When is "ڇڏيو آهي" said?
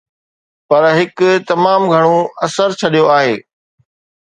2.79-3.33